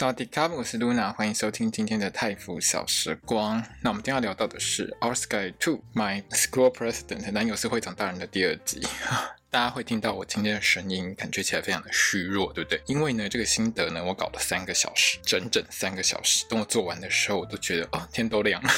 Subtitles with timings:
[0.00, 3.62] 萨瓦迪卡，我是 Luna，欢迎收听今天的泰腐小时光。
[3.82, 8.80] 那我们今天要聊到的是《Our Skyy 2 My School President》男友是会长大人的第二集。
[9.52, 12.80] 大家会听到我今天的声音，感觉起来非常的虚弱，对不对？
[12.86, 16.46] 因为呢，这个心得呢，我搞了三个小时，整整三个小时。
[16.48, 18.70] 等我做完的时候，我都觉得哦，天都亮了，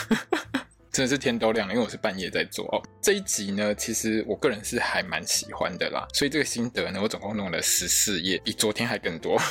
[0.90, 2.82] 真的是天都亮了，因为我是半夜在做哦。
[3.00, 9.40] 这一集呢，其实我个人是还蛮喜欢的啦，所以这个心得呢，我总共弄了十四页，比昨天还更多。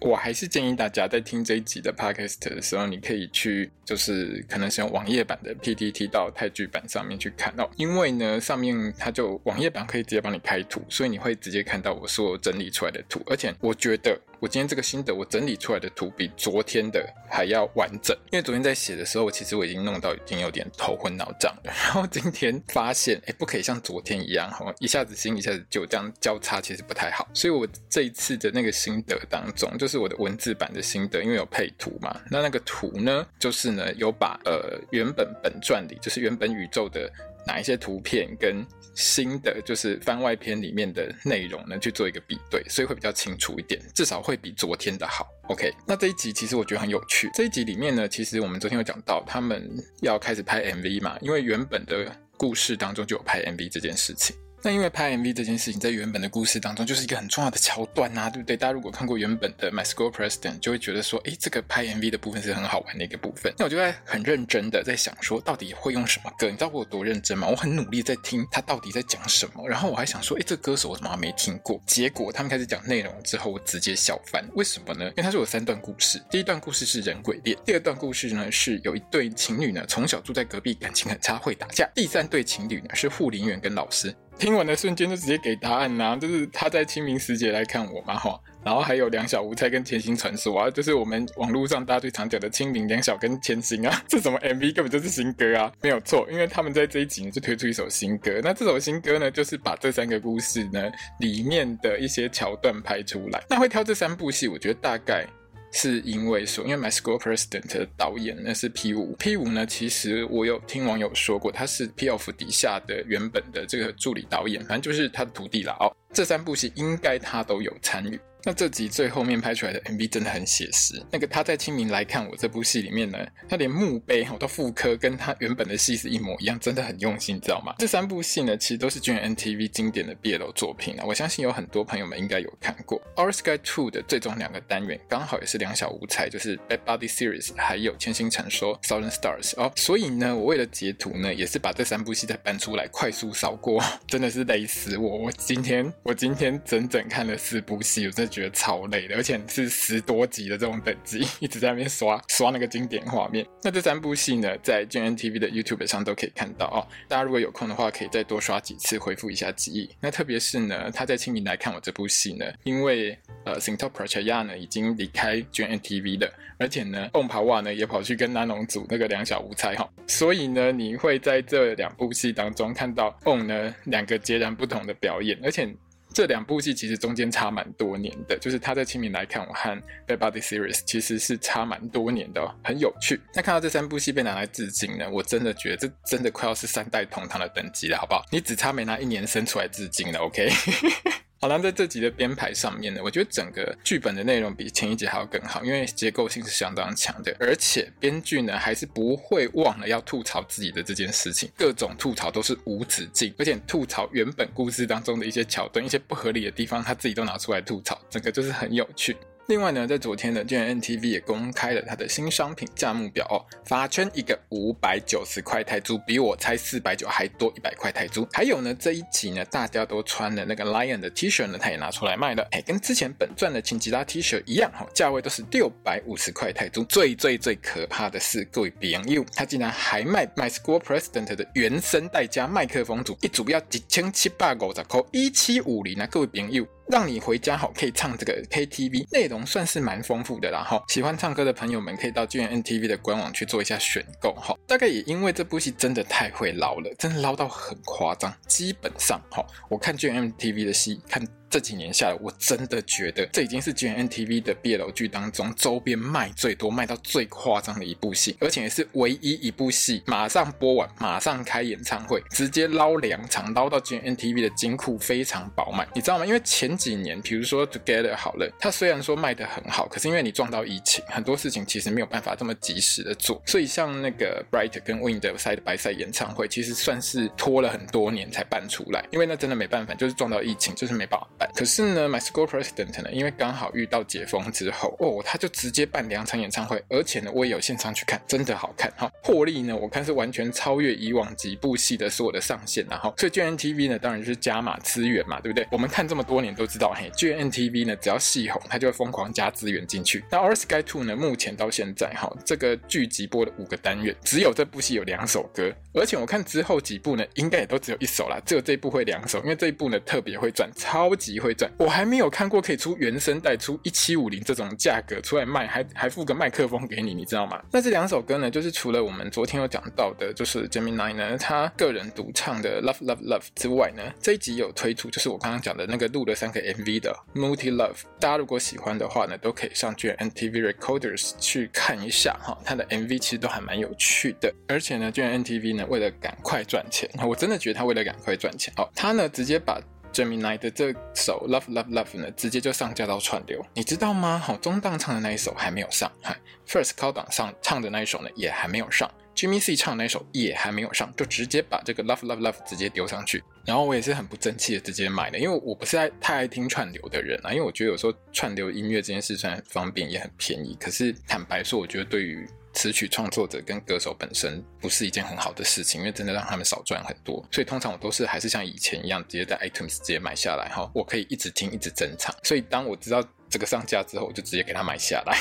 [0.00, 14.18] 我还是建议大家在听这一集的 podcast 的时候，你可以去，就是可能是用网页版的 PTT 到泰剧版上面去看哦，因为呢，上面它就网页版可以直接帮你开图，所以你会直接看到我所有整理出来的图，而且我觉得。
[14.40, 21.72] 我今天这个心得，我整理出来的图比昨天的还要完整，因为昨天在写的时候，我其实我已经弄到已经有点头昏脑胀了。
[21.74, 27.28] 然后今天发现，哎，不可以像昨天一样，哈，一下子新，一下子旧，这样交叉其实不太好。
[27.34, 37.10] 所以我这一次的那个心得当中，就是我的文字版的心得，因为有配图嘛，那那个图呢，就是呢有把呃原本本传里，就是原本宇宙的。
[37.46, 38.62] 哪一些图片跟
[38.94, 45.26] 新的就是番外篇里面的内容呢，去做一个比对，所以会比较清楚一点，至少会比昨天的好。
[45.48, 47.30] OK，那这一集其实我觉得很有趣。
[47.32, 49.66] 这一集里面呢，其实我们昨天有讲到他们
[50.02, 54.36] 要开始拍 MV 嘛，因为原本的故事当中就有拍 MV 这件事情。
[54.60, 58.56] 那因为拍 MV 这件事情，在原本的故事当中就是一个很重要的桥段呐、啊，对不对？
[58.56, 63.54] 大家如果看过原本的《My School President》，就会觉得说，诶，这个拍 MV 的部分是很好玩的一个部分。
[63.56, 66.50] 那我就在很认真的在想说，到底会用什么歌？
[66.50, 67.46] 你知道我有多认真吗？
[67.48, 71.80] 我很努力在听他到底在讲什么，然后我还想说，诶，这歌手我怎么还没听过？
[71.86, 74.44] 结果他们开始讲内容之后，我直接笑翻。
[74.56, 75.04] 为什么呢？
[75.10, 76.20] 因为它是有三段故事。
[76.28, 81.88] 第一段故事是人鬼恋，第二段故事呢是有一对情侣呢从小住在隔壁，感情很差，会打架。
[81.94, 84.12] 第三对情侣呢是护林员跟老师。
[84.38, 100.88] 听完的瞬间就直接给答案呐、就是他在清明时节来看我嘛哈，然后还有两小无猜跟甜心传说啊，就是我们网络上大家最常讲的清明两小跟甜心啊， 这什么 MV 根本就是新歌啊，没有错，因为他们在这一集呢就推出一首新歌，那这首新歌呢就是把这三个故事呢
[101.18, 105.26] 里面的一些桥段拍出来，那会挑这三部戏，我觉得大概。
[105.70, 115.76] 是因为说，因为《My School President》的导演那是 P 五，P 五呢其实我有听网友说过，他是 P F 底下的原本的这个助理导演，反正就是他的徒弟了。
[115.80, 118.18] 哦，这三部戏应该他都有参与。
[118.44, 121.02] 那这集最后面拍出来的 MV 真的很写实。
[121.10, 123.18] 那个他在清明来看我这部戏里面呢，
[123.48, 127.74] 他连墓碑我都复刻，跟他原本的戏是一模一样，真的很用心，你知道吗？
[127.78, 131.04] 这三部戏呢，其实都是 GMMTV 经典的 BL 作品啊。
[131.06, 133.00] 我相信有很多朋友们应该有看过。
[133.16, 139.70] Our Sky Two 的最终两个单元刚好也是两小无猜，就是 Bad Body Series 还有千星传说 Southern Stars 哦。
[139.76, 145.18] 所以呢，我为了截图呢，也是把这三部戏再搬出来快速扫过， 真的是累死我。
[145.18, 149.16] 我今天我今天整整看了四部戏，我真的觉得超累的。
[149.16, 153.46] 而且是十多集的这种等级， 一直在那边刷刷那个经典画面。
[153.62, 156.86] 那这三部戏呢，在 GMMTV 的 YouTube 上都可以看到哦。
[157.08, 159.88] 大家如果有空的话，可以再多刷几次，恢复一下记忆。
[160.00, 175.68] 那特别是呢，他在清明来看我这部戏呢，因为呃，Singapore Prachaya 呢已经离开 GMMTV 了，而且呢 o n p a w a 呢也跑去跟南农组那个两小无猜哈，所以呢，你会在这两部戏当中看到 On 呢两个截然不同的表演，而且。
[176.12, 183.20] 这两部戏其实中间差蛮多年的，就是他在清明来看我和 Bad Body Series 其实是差蛮多年的，很有趣。
[183.34, 188.24] 那看到这三部戏被拿来致敬呢，我真的觉得这真的快要是三代同堂的等级了，好不好？
[188.32, 190.50] 你只差没拿一年生出来致敬了，OK？
[191.40, 209.16] 好了，在这集的编排上面呢，我觉得整个剧本的内容比前一集还要更好，因为结构性是相当强的，而且编剧呢还是不会忘了要吐槽自己的这件事情，各种吐槽都是无止境，而且吐槽原本故事当中的一些桥段、一些不合理的地方，他自己都拿出来吐槽，整个就是很有趣。
[209.48, 218.28] 另外呢，在昨天的 GMMTV 也公开了它的新商品价目表哦，发圈一个五百九十块泰铢，比我猜四百九还多一百块泰铢。
[218.30, 226.84] 还有呢，这一集呢，大家都穿的那个 Lion 的 T 恤呢，它也拿出来卖了，哎，跟之前本钻的琴吉拉 T 恤一样哈，价位都是六百五十块泰铢。
[226.84, 236.68] 最最最可怕的是，各位朋友，他竟然还卖 My School President 的原声带加麦克风组，一组要一千七百五十块，一七五零啊，各位朋友。
[236.90, 240.82] 让你回家好可以唱这个 KTV，内容算是蛮丰富的啦哈。
[240.88, 244.56] 喜欢唱歌的朋友们可以到 gmtv 的官网去做一下选购哈。
[244.66, 251.22] 大概也因为这部戏真的太会捞了，真的捞到很夸张，基本上哈，我看 gmtv 的戏看。
[251.50, 266.26] 这几年下来，我真的觉得这已经是 GMMTV 的 BL 剧当中周边卖最多、卖到最夸张的一部戏，而且也是唯一一部戏马上播完、马上开演唱会，直接捞两场，捞到 GMMTV 的金库非常饱满，你知道吗？
[266.26, 281.26] 因为前几年，比如说 Together 好了，它虽然说卖得很好，可是因为你撞到疫情，很多事情其实没有办法这么及时的做，所以像那个 Bright 跟 Wind Side by Side 演唱会，其实算是拖了很多年才办出来，因为那真的没办法，就是撞到疫情，就是没办法。
[281.54, 289.10] 可是呢，My School President 呢，因为刚好遇到解封之后，哦，他就直接办两场演唱会，而且呢，我也有现场去看，真的好看哈。
[289.22, 295.66] 获利呢，我看是完全超越以往几部戏的所有的上限，然后，所以 GNTV 呢，当然是加码资源嘛，对不对？
[295.70, 300.24] 我们看这么多年都知道，嘿，GNTV 呢，只要戏红，他就会疯狂加资源进去。
[300.30, 311.70] 那 Our Sky Two 呢，目前到现在哈，这个剧集播了五个单元，只有这部戏有两首歌，而且我看之后几部呢，应该也都只有一首啦，只有这一部会两首，因为这一部呢特别会赚，超级机会赚。
[311.78, 317.62] 我还没有看过可以出原声带出一七五零这种价格出来卖，还还附个麦克风给你，你知道吗？
[317.70, 328.02] 那这两首歌呢，就是除了我们昨天有讲到的，就是 Gemini 呢他个人独唱的 Love Love Love 之外呢，这一集有推出，就是我刚刚讲的那个录了三个 MV 的 Multi Love。
[328.18, 334.52] 大家如果喜欢的话呢，都可以上 gmtv Recorders 去看一下哈，他的 MV 其实都还蛮有趣的。
[334.66, 339.80] 而且呢，GMMTV 呢为了赶快赚钱，我真的觉得他为了赶快赚钱哦，他呢直接把
[340.12, 344.38] Gemini 的这首 Love Love Love 呢，直接就上架到串流，你知道吗？
[344.38, 353.42] 好，中档唱的那一首还没有上，嗨，First 高档上唱的那一首呢，也还没有上，Jimmy C 唱的那一首也还没有上，就直接把这个 Love Love Love 直接丢上去。
[353.64, 367.44] 然后我也是很不争气的直接买的，因为我不是爱太爱听串流的人啊，因为我觉得有时候串流音乐这件事虽然方便也很便宜，可是坦白说，我觉得对于词曲创作者跟歌手本身不是一件很好的事情，因为真的让他们少赚很多。
[367.50, 372.32] 所以通常我都是还是像以前一样，直接在 iTunes 直接买下来哈，我可以一直听一直珍藏。
[372.44, 373.20] 所以当我知道
[373.50, 375.36] 这个上架之后，我就直接给他买下来。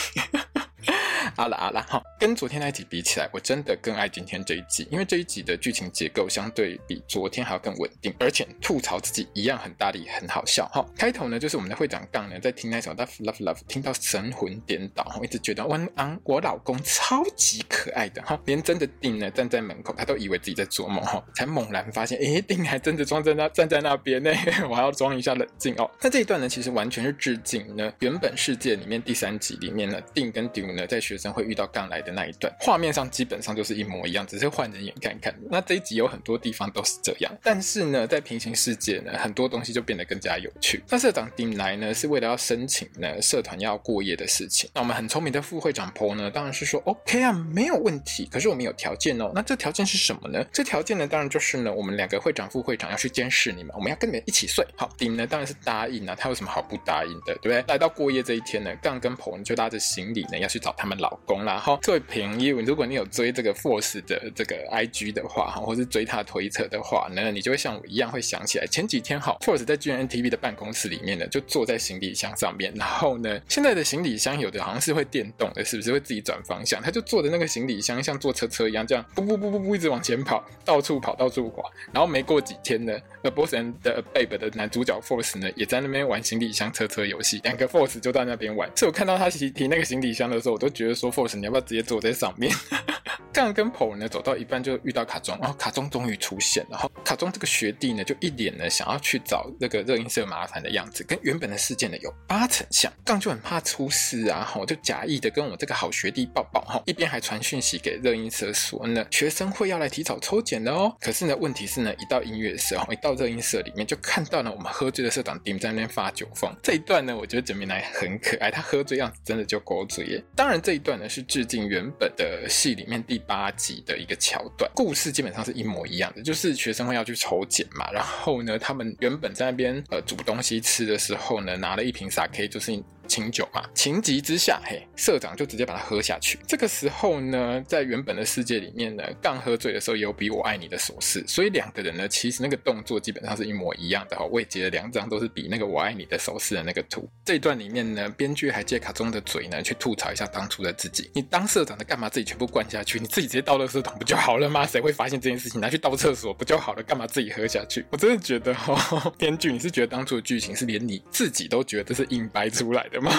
[1.35, 10.85] 阿拉阿拉哈，跟昨天那一集比起来，我真的更爱今天这一集，因为这一集的剧情结构相对比昨天还要更稳定，而且吐槽自己一样很大力，很好笑哈。
[10.97, 24.31] 开头呢，就是我们的会长杠呢在听那首 Love Love Love，听到神魂颠倒，我一直觉得温安我老公超级可爱的哈，连真的定呢站在门口，他都以为自己在做梦哈，才猛然发现，诶，定还真的装在那站在那边呢，
[24.69, 25.89] 我还要装一下冷静哦。
[26.01, 31.17] 那这一段呢，其实完全是致敬呢原本世界里面第三集里面呢，定跟呢在学。
[31.17, 35.33] 生会遇到刚来的那一段，画面上基本上就是一模一样，只是换人眼看看。
[35.49, 40.83] 那这一集有很多地方都是这样，但是呢，在平行世界呢，很多东西就变得更加有趣。
[40.89, 44.69] 那社长丁来呢，是为了要申请呢社团要过夜的事情。
[44.75, 48.29] 那我们很聪明的副会长 Paul 呢，当然是说 OK 啊，没有问题。
[48.31, 49.31] 可是我们有条件哦。
[49.33, 50.45] 那这条件是什么呢？
[50.53, 54.63] 这条件呢，当然就是呢，我们两个会长副会长要去监视你们，我们要跟你们一起睡。
[54.75, 57.63] 好，丁呢当然是答应了，他有什么好不答应的，对不对？
[57.67, 61.07] 来到过夜这一天呢，杠跟 Paul 就拉着行李呢要去去找他们老。
[61.27, 76.81] 公啦哈，各位朋友，如果你有追这个 Force 的这个 IG 的话哈，或是追他推特的话呢，你就会像我一样会想起来前几天哈，Force 在 G N T V 的办公室里面呢，就坐在行李箱上面，然后呢，现在的行李箱有的好像是会电动的，是不是会自己转方向？
[76.81, 90.97] 他就坐的那个行李箱像坐车车一样，这样不不不不不一直往前跑，到处跑到处滑，然后没过几天呢，A Boss and a Babe 的男主角 Force 呢，也在那边玩行李箱车车游戏，两个 Force 就在那边玩，所以我看到他提提那个行李箱的时候，我都觉得。
[90.97, 92.51] 说 Force，你要不要直接坐在上面？
[93.31, 96.69] 这样跟 Paul 呢走到一半就遇到卡中，然后卡中终于出现了。
[96.71, 102.91] 然后卡中这个学弟呢就一脸呢想要去找那个热音社麻烦的样子，跟原本的事件呢有八成像。
[103.05, 110.91] 杠就很怕出事啊，哈，就假意的跟我这个好学弟抱抱，哈，一边还传讯息给热音社说呢学生会要来提早抽检的哦。
[110.99, 116.51] 可是呢问题是呢一到音乐社，哈，一到热音社里面就看到了我们喝醉的社长丁在那边发酒疯。
[116.63, 120.23] 这一段呢我觉得整明来很可爱，他喝醉样子真的就狗嘴耶。
[120.37, 132.71] 当然这一段呢是致敬原本的戏里面第八集的一个桥段，故事基本上是一模一样的，就是学生会要去筹钱嘛，然后呢，他们原本在那边呃煮东西吃的时候呢，拿了一瓶 Sake，就是
[133.07, 133.63] 清酒嘛。
[133.73, 136.37] 情急之下，嘿，社长就直接把它喝下去。
[136.47, 144.25] 这个时候呢，在原本的世界里面呢，杠喝醉的时候也有比我爱你的手势，所以两个人呢，其实那个动作基本上是一模一样的哈。
[144.25, 147.09] 我也截了两张都是比那个我爱你的手势的那个图。
[147.25, 151.09] 这一段里面呢，编剧还借卡中的嘴呢，去吐槽一下当初的自己。
[151.13, 152.99] 你当社长的干嘛自己全部灌下去？
[152.99, 154.65] 你自己直接倒垃圾桶不就好了吗？
[154.65, 155.61] 谁会发现这件事情？
[155.61, 156.83] 拿去倒厕所不就好了？
[156.83, 157.85] 干嘛自己喝下去？
[157.89, 163.11] 我真的觉得哈，编剧你是觉得当初的剧情是连你自己都觉得这是硬掰出来的吗？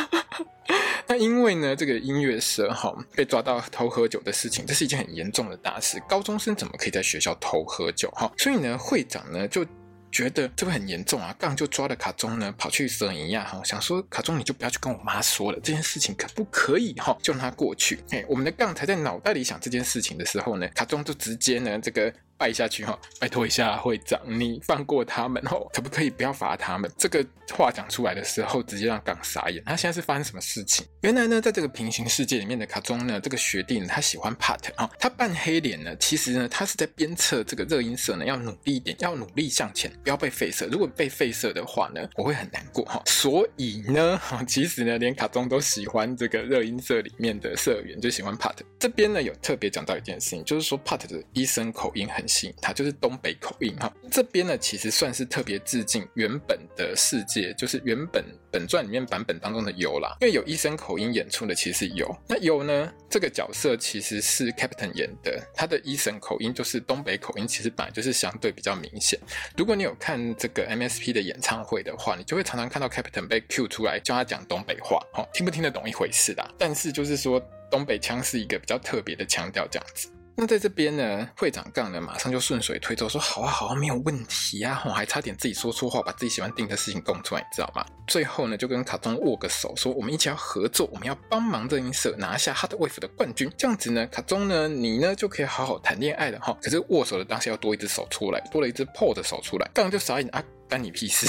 [1.06, 5.98] 那因为呢，这个音乐社哈被抓到偷喝酒的事情，这是一件很严重的大事。
[6.06, 8.30] 高中生怎么可以在学校偷喝酒哈？
[8.36, 9.64] 所以呢，会长呢就
[10.12, 17.16] 觉得这个很严重啊，杠就抓了卡中呢，跑去摄影呀哈，想说卡中你就不要去跟我妈说了，这件事情可不可以哈？
[17.22, 18.00] 就让他过去。
[18.10, 22.12] 哎，我们的杠才在脑袋里想这件事情的时候呢，卡中就直接呢这个。
[22.38, 26.88] 拜下去哈，拜托一下会长，你放过他们哦，可不可以不要罚他们？
[26.96, 29.60] 这个话讲出来的时候，直接让港傻眼。
[29.66, 30.86] 他现在是发生什么事情？
[31.00, 40.68] 原来呢，在这个平行世界里面的卡中呢，这个学弟呢，他喜欢 Pat 啊，他扮黑脸呢，其实呢，他是在鞭策这个热音社呢，要努力一点，要努力向前，不要被废色。
[40.70, 43.02] 如果被废色的话呢，我会很难过哈。
[43.06, 48.54] 所以呢， 其实呢，连卡中都喜欢这个热音社里面的社员，就喜欢 Pat。
[48.78, 52.27] 这边呢，有特别讲到一件事情，就是说 Pat 的医生口音很。
[52.60, 69.18] 它就是东北口音哈，这边呢其实算是特别致敬原本的世界，就是原本本传里面版本当中的尤啦，因为有医生口音演出的其实有，那尤呢这个角色其实是 Captain 演的，他的医生口音就是东北口音，其实本来就是相对比较明显。
[69.56, 80.08] 如果你有看这个 MSP 的演唱会的话，你就会常常看到 Captain 被 Q 出来叫他讲东北话，哈，听不听得懂一回事啦，但是就是说东北腔是一个比较特别的腔调这样子。
[80.40, 87.84] 那在这边呢，会长杠呢马上就顺水推舟说：“好啊，好啊，没有问题啊！”我还差点自己说错话，把自己喜欢定的事情供出来，你知道吗？
[88.06, 93.50] 最后呢，就跟卡中握个手，说：“我们一起要合作，我们要帮忙这音社拿下 Hot Wave 的冠军。
[93.58, 96.56] 这样子呢，卡中呢，你呢就可以好好谈恋爱了哈。
[96.62, 101.26] 可是握手的当下要多一只手出来，多了一只 Paul 的手出来，杠就傻眼啊。”干你屁事！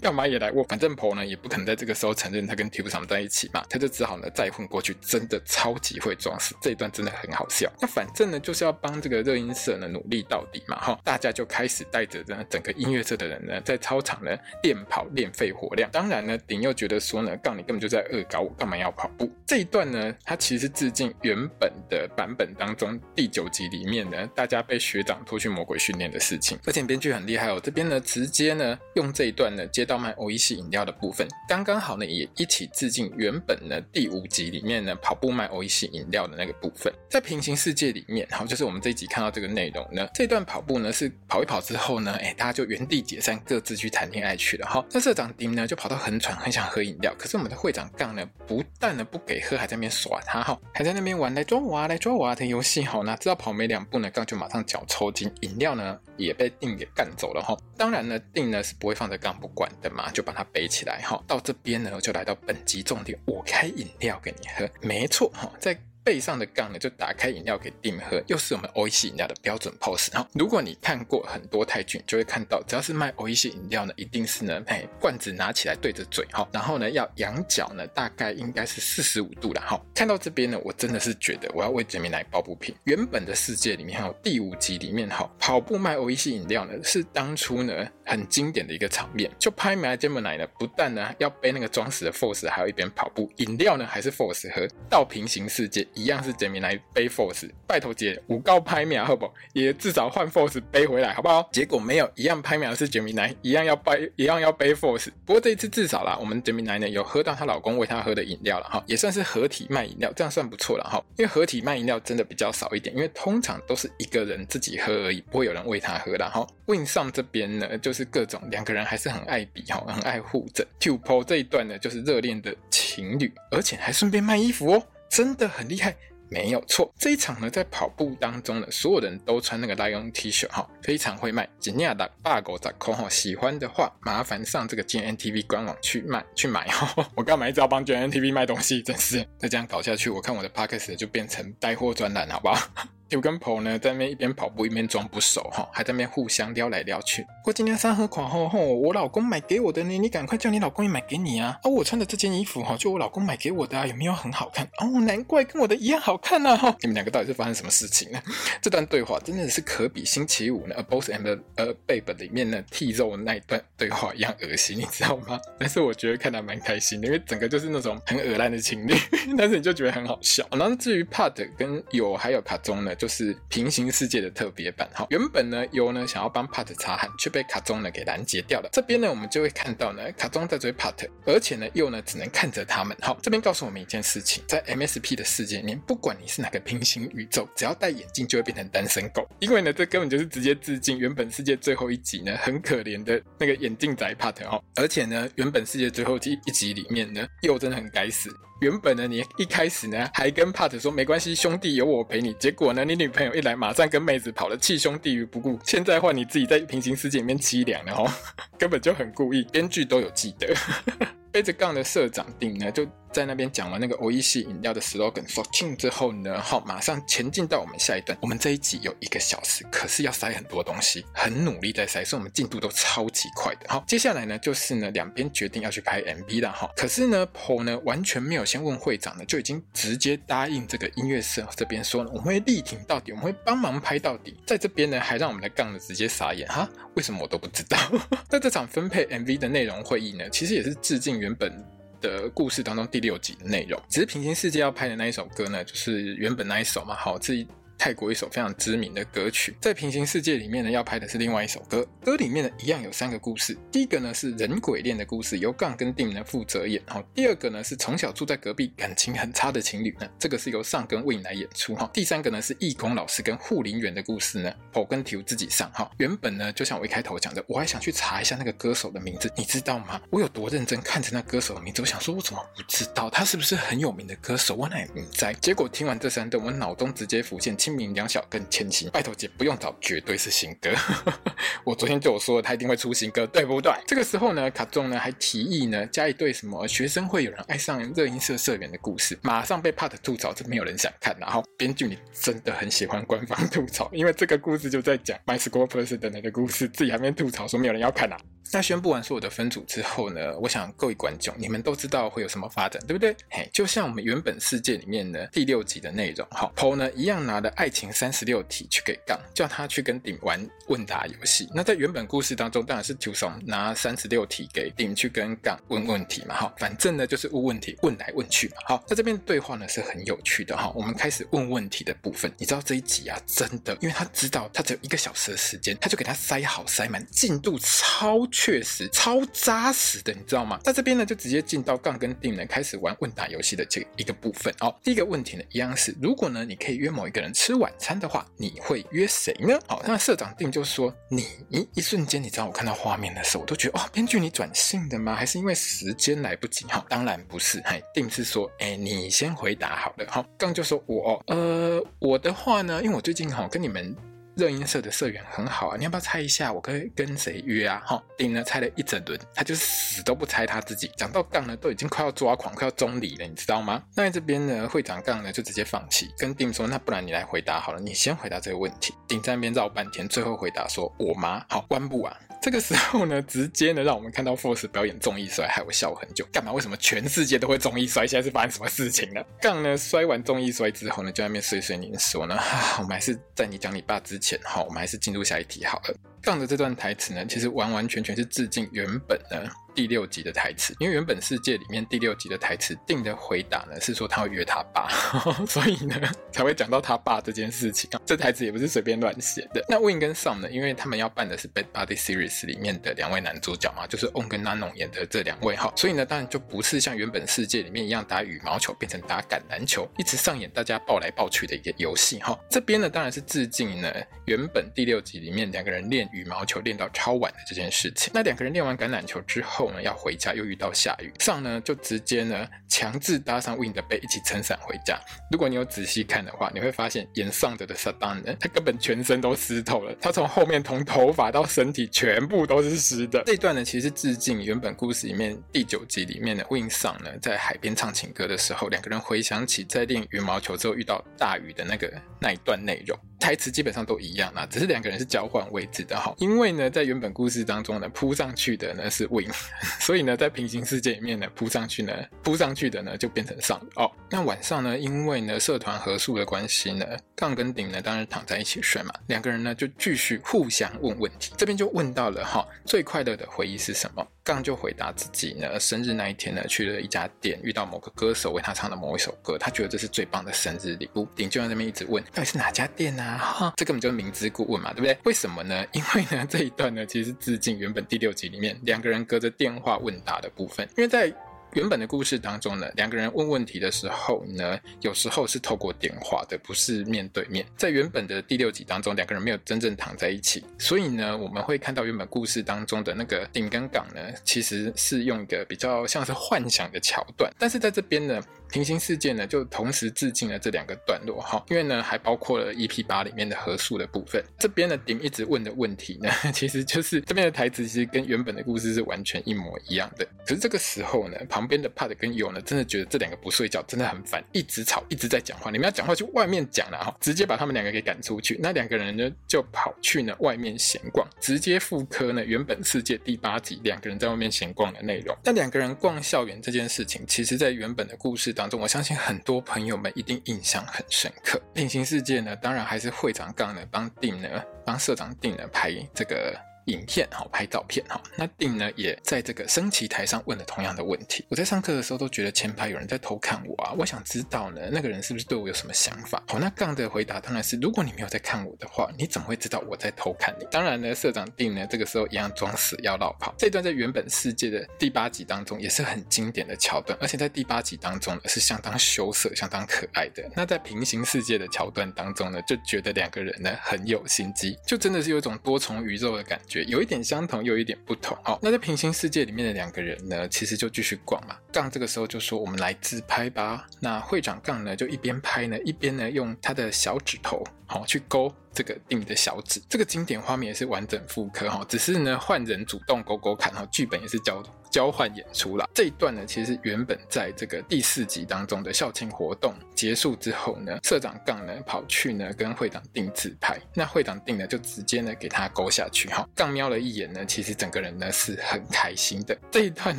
[0.00, 0.62] 干嘛也来我？
[0.64, 4.96] 反正婆呢也不可能在这个时候承认他跟 Tube 长在一起嘛，他就只好呢再混过去。
[5.00, 7.70] 真的超级会装死，这一段真的很好笑。
[7.80, 11.00] 那反正呢就是要帮这个热音社呢努力到底嘛，哈！
[11.02, 14.30] 大家就开始带着呢整个音乐社的人呢在操场呢
[14.62, 15.90] 练跑练肺活量。
[15.90, 19.28] 当然呢顶又觉得说呢杠你根本就在恶搞我，干嘛要跑步？
[19.44, 26.56] 这一段呢他其实致敬原本的版本当中第九集里面呢大家被学长拖去魔鬼训练的事情。
[26.64, 28.67] 而且编剧很厉害哦，这边呢直接呢。
[28.94, 36.92] 用这一段呢，接到卖欧伊西饮料的部分，刚刚好呢，也一起致敬原本呢第五集里面呢跑步卖欧伊西饮料的那个部分。
[37.08, 44.66] 在平行世界里面，好，就是我们这一集看到这个内容呢，这段跑步呢是跑一跑之后呢，哎，大家就原地解散，各自去谈恋爱去了。
[44.66, 52.84] 哈，那社长丁呢就跑到很喘，很想喝饮料，可是我们的会长杠呢，不但呢不给喝，还在那边耍他，哈，还在那边玩来抓我啊，来抓我啊的游戏。
[52.84, 57.42] 好，那知道跑没两步呢，杠就马上脚抽筋，饮料呢也被丁给干走了。
[57.42, 61.22] 哈，当然呢，丁呢是不会放在杠不管的嘛，就把它背起来哈。
[61.26, 65.78] 到这边呢，就来到本集重点，我开饮料给你喝，没错哈，在。
[66.04, 70.10] 背上的杠呢，就打开饮料给丁喝，又是我们 O E C 饮料的标准 pose。
[70.12, 79.78] 哈，如果你看过很多泰剧，就会看到，只要是卖 O E C 饮料呢，一定是呢，哎，罐子拿起来对着嘴，哈，然后呢，要仰角呢，大概应该是四十五度了，哈。
[79.94, 82.74] 看到这边呢，我真的是觉得我要为杰米来抱不平。
[82.84, 89.30] 原本的世界里面，还有第五集里面，哈，跑步卖 O E C 饮料呢，是当初呢很经典的一个场面。
[89.38, 94.66] 就拍卖杰米来呢，不但呢要背那个装死的 Force，还有一边跑步，饮料呢还是 Force 喝。
[94.88, 95.86] 到平行世界。
[95.94, 99.34] 一样是杰米来背 Force，拜托姐，五高拍秒好不好？
[99.52, 101.48] 也至少换 Force 背回来好不好？
[101.52, 105.08] 结果没有，一样拍秒是杰米来，一样要背，一样要背 Force。
[105.26, 111.02] 不过这一次至少啦，我们杰米来呢有喝到她老公喂她喝的饮料了哈，也算是合体卖饮料，这样算不错了哈。
[111.16, 116.46] 因为合体卖饮料真的比较少一点，因为通常都是一个人自己喝而已，不会有人喂她喝的哈。
[116.66, 120.64] Win 上这边呢，就是是各种两个人还是很爱比哈，很爱互整。
[120.78, 124.82] Two 这一段呢，就是热恋的情侣，而且还顺便卖衣服哦。
[125.10, 125.96] 真的很厉害，
[126.30, 126.92] 没有错。
[126.96, 131.48] 这一场呢，在跑步当中呢，所有人都穿那个 Lion T 恤哈，非常会卖。
[131.58, 137.10] 吉尼亚的 bug 在空哈，喜欢的话麻烦上这个 GNTV 官网去卖去买哈。
[137.16, 138.80] 我干嘛一直要帮 GNTV 卖东西？
[138.82, 142.70] 真是再这样搞下去，我看我的 Podcast 就变成带货专栏，好不好？
[143.10, 147.26] Q 跟 Po 呢在那边一边跑步一边装不熟哈，还在那边互相撩来撩去。
[147.44, 151.58] 我今天三盒款后吼，我老公买给我的呢，你赶快叫你老公也买给你啊！
[151.64, 154.66] 哦，我穿的这件衣服哈，就我老公买给我的啊，有没有很好看？
[154.78, 156.56] 哦，难怪跟我的一样好看呐！
[156.56, 158.20] 哈，你们两个到底是发生什么事情呢？
[158.60, 165.40] 这段对话真的是可比星期五呢，A Boss and a Babe 里面呢剔肉那一段对话一样恶心，你知道吗？
[165.58, 168.94] 但是我觉得看得蛮开心的，因为整个就是那种很恶烂的情侣，
[169.38, 170.46] 但是你就觉得很好笑。
[170.50, 174.88] 然后至于 Pat 跟有还有卡中呢，就是平行世界的特别版。
[174.92, 178.68] 好，原本呢 Yo 呢想要帮 Pat 擦汗，却被卡中呢给拦截掉了。
[178.72, 182.96] 这边呢我们就会看到呢卡中在追 Pat，而且呢 Yo 呢只能看着他们。
[183.00, 189.26] 好，这边告诉我们一件事情，在 MSP 的世界里面，不管你是哪个平行宇宙，只要戴眼镜就会变成单身狗。
[189.38, 198.28] 因为呢这根本就是直接致敬原本世界最后一集呢很可怜的那个眼镜仔 Pat 哈，而且呢原本世界最后一一集里面呢 Yo 真的很该死。
[198.60, 202.32] 原本呢，你一开始呢还跟帕特说没关系，兄弟有我陪你。
[202.34, 205.58] 结果呢，你女朋友一来，马上跟妹子跑了，弃兄弟于不顾。
[205.64, 208.10] 现在换你自己在平行世界里面凄凉了哦，
[208.58, 210.52] 根本就很故意，编剧都有记得。
[211.30, 212.86] 背着杠的社长定呢就。
[213.12, 218.16] 在那边讲完那个 O E C 饮料的 slogan for king 之后呢，好，马上前进到我们下一段。
[218.20, 223.66] 我们这一集有一个小时，可是要塞很多东西，很努力在塞，所以我们进度都超级快的。
[223.68, 226.70] 好，接下来呢就是呢两边决定要去拍 MV 了哈。
[226.76, 234.36] 可是呢 Paul 呢完全没有先问会长呢，就已经直接答应这个音乐社这边说呢，我们会力挺到底，我们会帮忙拍到底。
[234.46, 237.78] 在这边呢还让我们的杠呢直接傻眼哈，为什么我都不知道？
[238.28, 241.77] 在这场分配 MV 的内容会议呢，其实也是致敬原本。
[242.00, 247.46] 的故事当中第六集的内容，只是平行世界要拍的那一首歌呢，就是原本那一首嘛，好，这一。
[247.78, 251.86] 泰国一首非常知名的歌曲，在平行世界里面呢，要拍的是另外一首歌。
[252.04, 253.56] 歌里面呢，一样有三个故事。
[253.70, 256.82] 第一个呢是人鬼恋的故事，由杠跟定呢负责演。
[256.86, 261.76] 哈，第二个呢是从小住在隔壁，感情很差的情侣呢，这个是由上跟 Win 来演出。
[261.76, 265.70] 哈，第三个呢是义工老师跟护林员的故事呢我跟 Tew 自己上。
[265.72, 270.00] 哈，原本呢就像我一开头讲的，我还想去查一下那个歌手的名字，你知道吗？
[270.10, 274.56] 我有多认真看着那歌手的名字，我想说，我怎么不知道他是不是很有名的歌手？
[274.56, 275.32] 我哪不在？
[275.34, 278.42] 结果听完这三段，我脑中直接浮现起清明两小跟。
[278.48, 280.70] 千行，拜托姐不用找，绝对是新歌。
[281.64, 283.70] 我昨天就有说了，他一定会出新歌，对不对？
[283.86, 291.14] 这个时候呢，卡中呢还提议呢加一对什么学生会有人爱上热音社社员的故事，马上被 Pat 吐槽，这没有人想看。
[291.20, 298.16] 然后编剧你真的很喜欢官方吐槽，因为这个故事就在讲 My School President 的故事，自己还没吐槽说没有人要看啊。
[298.50, 303.14] 那宣布完所有的分组之后呢，我想各位观众，你们都知道会有什么发展，对不对？
[303.28, 311.48] 嘿，就像我们原本世界里面的第六集的内容，好，Paul 呢一样拿的爱情三十六题去给杠，叫他去跟顶玩问答游戏。
[311.52, 318.54] 那在原本故事当中，当然是九怂拿三十六题给顶去跟杠问问题嘛，好，反正呢就是问问题，问来问去嘛。
[318.64, 320.72] 好，在这边对话呢是很有趣的哈。
[320.76, 330.60] 我们开始问问题的部分，你知道这一集啊，真的，因为他知道他只有一个小时的时间，他就给他塞好塞满，进度超确实超扎实的，你知道吗？
[330.62, 334.54] 在这边呢，就直接进到杠跟顶呢开始玩问答游戏的这一个部分。
[334.60, 339.58] 哦，第一个问题呢，一样是，如果呢你可以约某一个人吃吃晚餐的话，你会约谁呢？
[339.66, 341.26] 好，那社长定就说，你
[341.72, 345.14] 一瞬间，你知道我看到画面的时候，我都觉得哦，编剧你转性的吗？
[345.14, 346.66] 还是因为时间来不及？
[346.66, 350.04] 哈，当然不是，嘿，定是说，哎，你先回答好了。
[350.10, 353.96] 好，刚就说我，呃，我的话呢，因为我最近哈跟你们。
[354.38, 357.82] 热音社的社员很好啊，你要不要猜一下我可以跟谁约啊？
[357.84, 360.88] 哈，顶呢猜了一整轮，他就死都不猜他自己。
[360.96, 363.82] 讲到杠呢，都已经快要抓狂，快要中离了，你知道吗？
[363.96, 368.94] 那这边呢，会长杠呢就直接放弃，跟丁说，那不然你来回答好了，你先回答这个问题。
[369.08, 371.44] 丁在那边绕半天，最后回答说我妈。
[371.48, 372.16] 好，关不啊。
[372.40, 376.26] 这个时候呢，直接呢让我们看到 Force 表演综艺摔，害我笑很久。
[376.32, 376.52] 干嘛？
[376.52, 378.06] 为什么全世界都会综艺摔？
[378.06, 379.26] 现在是发生什么事情了？
[379.40, 382.38] 杠呢摔完综艺摔之后呢，就在那边碎碎念说呢，
[382.78, 385.94] 我们还是在你讲你爸之前，哈，我们还是进入下一题好了。
[386.22, 389.50] 杠的这段台词呢，其实完完全全是致敬原本呢。
[389.74, 394.88] 第六集的台词，因为原本世界里面第六集的台词定的回答呢是说他要约他爸，
[395.46, 395.94] 所以呢
[396.32, 397.88] 才会讲到他爸这件事情。
[398.04, 399.64] 这台词也不是随便乱写的。
[399.68, 412.36] 那 Win 跟 Song 呢，因为他们要办的是《Bad Body Series》里面的两位男主角嘛，就是 On 跟 Nano 演的这两位哈，所以呢当然就不是像原本世界里面一样打羽毛球变成打橄榄球，一直上演大家抱来抱去的一个游戏哈。
[412.50, 418.10] 这边呢当然是致敬呢原本第六集里面两个人练羽毛球练到超晚的这件事情。
[418.12, 419.76] 那两个人练完橄榄球之后呢。
[419.78, 424.98] 要回家，又遇到下雨，上呢就直接呢强制搭上 Win 的背，一起撑伞回家。
[425.30, 433.22] 如果你有仔细看的话，你会发现演上的的 Sadan 呢，他根本全身都湿透了，他从后面从头发到身体全部都是湿的。
[433.24, 441.88] 这段呢，其实致敬原本故事里面第九集里面的 Win 上呢，在海边唱情歌的时候，两个人回想起在练羽毛球之后遇到大雨的那个
[442.20, 442.98] 那一段内容。
[443.20, 446.14] 台词基本上都一样啦，只是两个人是交换位置的好。
[446.18, 449.28] 因为呢，在原本故事当中呢，扑上去的呢是 Win，
[449.80, 453.90] 所以呢，在平行世界里面呢，扑上去呢，扑上去的呢就变成上哦。
[454.10, 461.32] 那晚上呢，因为呢社团合宿的关系呢，杠跟顶呢当然躺在一起睡嘛，两个人呢就继续互相问问题。
[461.36, 464.06] 这边就问到了哈，最快乐的回忆是什么？
[464.28, 471.08] 杠就回答自己呢，生日那一天呢，去了一家店，遇到某个歌手为他唱的某一首歌，他觉得这是最棒的生日礼物。
[471.16, 473.16] 顶就在那边一直问，到底是哪家店啊？
[473.16, 474.98] 哈，这根本就明知故问嘛，对不对？
[475.04, 475.64] 为什么呢？
[475.72, 481.10] 因为呢这一段呢，其实致敬原本第六集里面两个人隔着电话问答的部分，因为在。
[481.54, 487.44] 原本的故事当中呢，两个人问问题的时候呢，有时候是透过电话的，不是面对面。
[487.56, 497.32] 在原本的第六集当中，两个人没有真正躺在一起，所以呢，我们会看到原本故事当中的那个顶跟港呢，其实是用一个比较像是幻想的桥段。
[497.38, 504.22] 但是在这边呢，平行世界呢，就同时致敬了这两个段落哈，因为呢，还包括了 EP 八里面的合数的部分。
[504.38, 510.04] 这边的，顶一直问的问题呢， 其实就是这边的台词，其实跟原本的故事是完全一模一样的。
[510.26, 515.50] 可是这个时候呢，旁边的 Pat 跟 Yo 呢，真的觉得这两个不睡觉真的很烦，一直吵，一直在讲话。
[515.50, 518.38] 你们要讲话去外面讲了哈，直接把他们两个给赶出去。
[518.42, 525.16] 那两个人呢，就跑去呢外面闲逛，直接复刻呢原本世界第八集两个人在外面闲逛的内容。
[525.24, 531.42] 那两个人逛校园这件事情，其实在原本的故事当中，我相信很多朋友们一定印象很深刻。
[531.52, 534.28] 平行世界呢，当然还是会长杠呢帮定呢
[534.64, 536.47] 帮社长定呢拍这个。
[536.68, 541.24] 影片好，拍照片哈，那定呢也在这个升旗台上问了同样的问题。
[541.28, 546.22] 我在上课的时候都觉得前排有人在偷看我啊，我想知道呢那个人是不是对我有什么想法？
[546.28, 550.46] 好，那杠的回答当然是，如果你没有在看我的话，你怎么会知道我在偷看你？
[550.50, 553.34] 当然呢，社长定呢这个时候一样装死要落跑。
[553.38, 560.22] 这段在原本世界的第八集当中也是很经典的桥段，而且在第八集当中呢是相当羞涩、相当可爱的。
[560.36, 567.38] 那在平行世界的桥段当中呢，就觉得两个人呢很有心机，就真的是有一种多重宇宙的感觉，有一点相同。
[567.38, 568.36] 又有一点不同哦。
[568.42, 571.36] 那在平行世界里面的两个人呢，其实就继续逛嘛。
[571.52, 579.60] 杠这个时候就说：“我们来自拍吧。”那会长杠呢，就一边拍呢，一边呢用他的小指头好去勾这个定的小指。
[579.68, 585.68] 这个经典画面也是完整复刻哈，只是呢换人主动勾勾看哈，剧本也是交交换演出了。
[585.74, 596.28] 这一段呢，其实原本在这个第四集当中的校庆活动结束之后呢，社长杠呢跑去呢跟会长定自拍，那会长定呢就直接呢给他勾下去哈。
[596.34, 599.36] 杠瞄了一眼呢，其实整个人呢是很开心的。
[599.50, 599.96] 这一段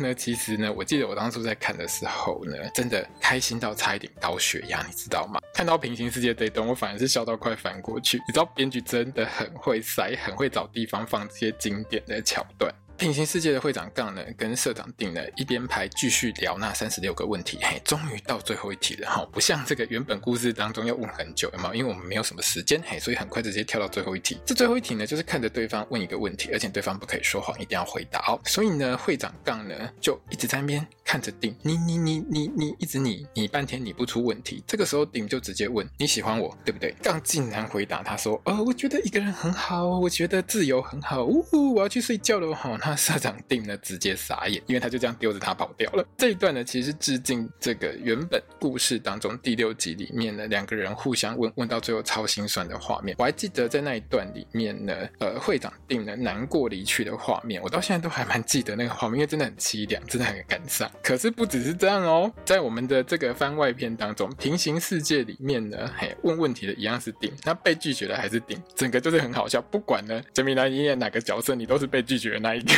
[0.00, 5.40] 呢，其实呢，我记得我当初在看的时候呢，真的开心到差一点高血压，你知道吗？
[5.54, 8.18] 看到平行世界这一段，我反而是笑到快翻过去。
[8.26, 12.72] 你知道编剧真的很会塞，很会找地方放这些经典的桥段。
[12.98, 21.74] 平行世界的会长杠呢，跟社长定呢一边排继续聊那三十六个问题，嘿，终于到最后一题了哈，不像这个原本故事当中要问很久，有没有？
[21.76, 24.40] 因为我们没有什么时间，嘿，所以很快直接跳到最后一题。
[24.44, 28.40] 这最后一题呢，就是看着对方问一个问题，而且对方不可以说谎，一定要回答哦。
[28.44, 34.64] 所以呢，会长杠呢就一直在那边看着定，你你你你你一直你你半天你不出问题。
[34.66, 36.92] 这个时候顶就直接问你喜欢我对不对？
[37.00, 42.76] 杠竟然回答他说，呃，我觉得一个人很好，我觉得自由很好，呜呼，我要去睡觉了哈。
[42.88, 43.58] 那社长定。
[43.68, 46.06] 呢直接傻眼，因为他就这样丢着他跑掉了。
[46.16, 53.14] 这一段呢，其实致敬这个原本故事当中第六集里面呢，两个人互相问问到最后超心酸的画面。
[53.18, 60.90] 我还记得在那一段里面呢，呃，会长定了难过离去的画面，我到现在都还蛮记得那个画面，因为真的很凄凉，真的很感伤。
[61.02, 69.60] 可是不只是这样哦，在我们的这个番外篇当中，平行世界里面呢，嘿，问问题的一样是定，那被拒绝的还是定，整个就是很好笑。
[69.60, 72.77] 不管呢，杰米来你演哪个角色，你都是被拒绝的那一个。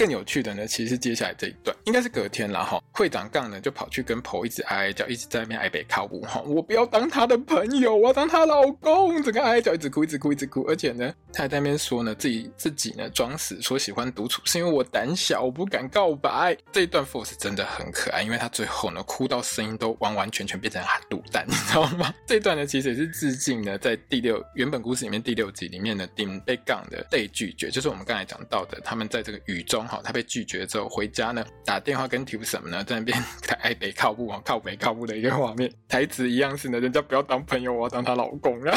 [0.00, 2.82] 更有趣的呢，其实是接下来这一段应该是隔天了哈。
[2.90, 6.40] 会长杠呢就跑去跟婆一直哀叫，一直在那边哀北靠母哈。
[6.40, 9.22] 我不要当他的朋友，我要当他老公。
[9.22, 10.64] 整个哀叫，一直哭，一直哭，一直哭。
[10.66, 16.56] 而且呢，他还在那边说呢，自己自己呢装死，说喜欢独处是因为我胆小，我不敢告白。
[16.72, 22.14] 这一段 force 真的很可爱，因为他最后呢哭到声音都完完全全变成喊卤蛋，你知道吗？
[22.26, 29.86] 这一段呢其实也是致敬呢，在第六原本故事里面第六集里面的定被杠的被拒绝，就是我们刚才讲到的，他们在这个雨中。
[29.90, 38.72] 好，他被拒绝之后回家呢，打电话跟 Q 什么呢，在那边台北靠步啊， 靠北靠步的一个画面，台词一样是呢，人家不要当朋友，我要当她老公了。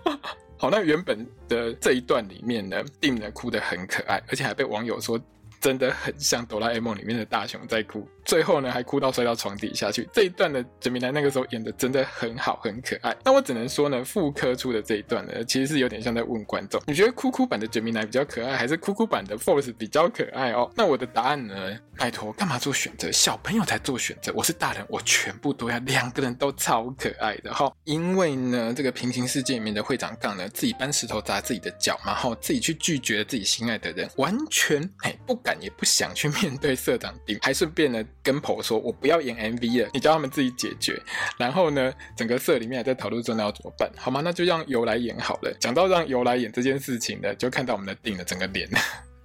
[0.56, 5.20] 好，那原本的这一段里面呢，定呢哭得很可爱，而且还被网友说。
[5.64, 10.06] 真的很像哆啦 A 梦里面的大雄在哭，最后呢还哭到摔到床底下去。
[10.12, 13.16] 这一段的哲米来那个时候演的真的很好，很可爱。
[13.24, 20.70] 那我只能说呢，复刻出的这一段呢，其实是有点像在问观众：你觉得哭哭版的哲米来比较可爱，还是哭哭版的 Force 比较可爱哦？
[20.76, 21.54] 那我的答案呢？
[21.96, 23.10] 拜托，干嘛做选择？
[23.10, 27.72] 小朋友才做选择，我是大人，我全部都要，两个人都超可爱的哈。
[27.84, 41.00] 因为呢，这个平行世界里面的会长杠呢，自己搬石头砸自己的脚，然后自己去拒绝自己心爱的人，完全哎不敢也不想去面对社长丁，还顺便呢跟婆说，我不要演 MV 了，你叫他们自己解决。
[41.38, 44.20] 然后呢，整个社里面还在讨论说那要怎么办，好吗？
[44.22, 45.56] 那就让由来演好了。
[45.60, 48.68] 讲到让由来演这件事情呢，就看到我们的丁的整个脸。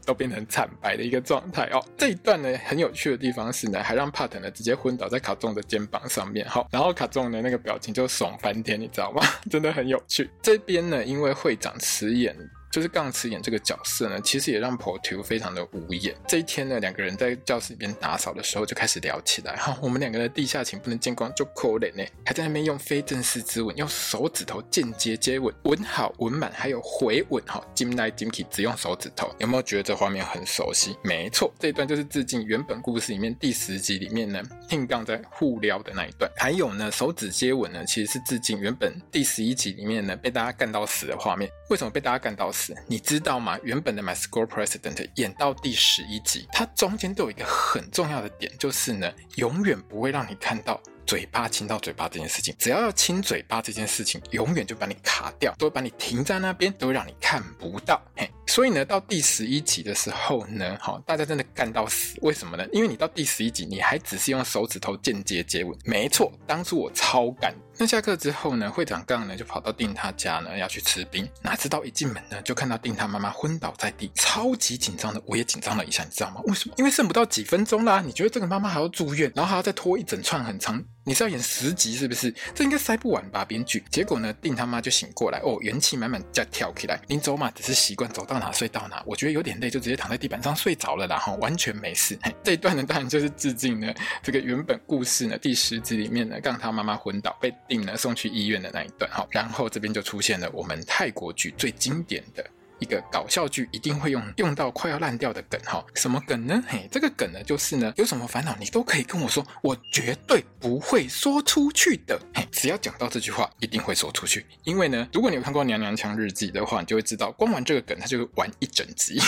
[0.06, 1.86] 都变成惨白的一个状态哦。
[1.96, 9.22] 这一段呢，很有趣的地方是呢，还让帕特呢直接昏倒在卡仲的肩膀上面，好，然后卡仲的那个表情就爽翻天，你知道吗？
[9.52, 10.28] 真的很有趣。
[10.42, 12.36] 这边呢，因为会长迟演。
[12.72, 16.16] 就是杠词演这个角色呢，其实也让 Portu 非常的无言。
[16.28, 19.56] 这一天呢，两个人在教室里边打扫的时候就开始聊起来。
[19.56, 27.44] 哈，我们两个的地下情不能见光，就可怜呢，还在那边用非正式之吻，用手指头间接接吻，吻好吻满，还有回吻。
[27.48, 30.96] 哈，金来金去只用手指头，有没有觉得这画面很熟悉？
[31.04, 36.30] 没错，这一段就是致敬原本故事里面第十集里面呢，听杠在互撩的那一段。
[36.38, 41.50] 还有呢，手指接吻呢，其实是致敬原本第十一集里面呢被大家干到死的画面。
[41.72, 42.59] 为什么被大家干到死？
[42.88, 43.58] 你知道吗？
[43.64, 52.56] 原本的 My School President 演到第十一集，它中间都有一个很重要的点，就是呢，永远不会让你看到嘴巴亲到嘴巴这件事情。
[52.60, 58.02] 只要要亲嘴巴这件事情，永远就把你卡掉，都会把你停在那边，都会让你看不到。
[58.16, 58.30] 嘿。
[58.48, 62.66] 所以呢，到第十一集的时候呢，好，大家真的干到死，为什么呢？
[62.74, 65.78] 因为你到第十一集，你还只是用手指头间接接吻。
[65.86, 67.54] 没错，当初我超干。
[67.82, 76.42] 那下课之后呢，会长杠呢就跑到定他家呢要去吃冰，哪知道一进门呢就看到定他妈妈昏倒在地，超级紧张的，我也紧张了一下，你知道吗？
[76.44, 76.76] 为什么？
[76.78, 80.84] 因为剩不到几分钟啦，你觉得这个妈妈还要住院，然后还要再拖一整串很长。
[81.10, 82.32] 你是要演十集是不是？
[82.54, 83.84] 这应该塞不完吧，编剧。
[83.90, 87.02] 结果呢，定他妈就醒过来，哦，元气满满，再跳起来。
[87.08, 89.02] 临走嘛，只是习惯走到哪睡到哪。
[89.08, 92.16] 我觉得有点累，就直接躺在地板上睡着了，然后完全没事。
[92.46, 93.92] 这一段呢，当然就是致敬呢
[94.22, 99.10] 这个原本故事呢第十集里面呢，让他妈妈昏倒被定呢送去医院的那一段。
[99.10, 102.46] 哈，然后这边就出现了我们泰国剧最经典的。
[102.80, 106.64] 一个搞笑剧一定会用用到快要烂掉的梗哈，什么梗呢？
[106.68, 112.20] 嘿，这个梗呢就是呢，有什么烦恼你都可以跟我说，我绝对不会说出去的。
[112.34, 114.46] 嘿，只要讲到这句话，一定会说出去。
[114.64, 119.20] 因为呢，如果你有看过《娘娘腔日记》的话，你就会知道，光玩这个梗，他就会玩一整集。